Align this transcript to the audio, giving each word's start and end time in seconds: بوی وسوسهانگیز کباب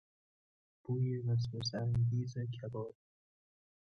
بوی 0.83 1.07
وسوسهانگیز 1.25 2.33
کباب 2.55 2.95